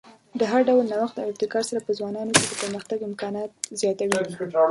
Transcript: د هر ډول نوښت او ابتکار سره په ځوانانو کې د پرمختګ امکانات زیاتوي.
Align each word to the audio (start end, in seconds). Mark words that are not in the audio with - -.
د 0.39 0.41
هر 0.51 0.61
ډول 0.69 0.83
نوښت 0.91 1.15
او 1.19 1.29
ابتکار 1.31 1.63
سره 1.69 1.79
په 1.87 1.91
ځوانانو 1.97 2.31
کې 2.39 2.45
د 2.47 2.53
پرمختګ 2.63 2.99
امکانات 3.09 3.49
زیاتوي. 3.79 4.19